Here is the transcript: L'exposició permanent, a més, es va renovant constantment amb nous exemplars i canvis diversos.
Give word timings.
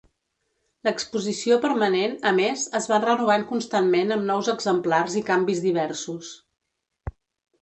L'exposició 0.87 1.57
permanent, 1.65 2.15
a 2.29 2.31
més, 2.39 2.63
es 2.79 2.89
va 2.93 2.99
renovant 3.03 3.45
constantment 3.51 4.17
amb 4.17 4.27
nous 4.31 4.51
exemplars 4.55 5.19
i 5.23 5.25
canvis 5.29 5.63
diversos. 5.69 6.33